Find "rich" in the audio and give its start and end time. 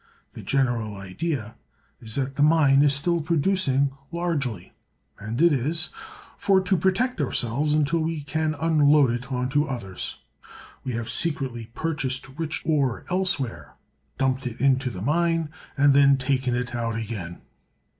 12.39-12.63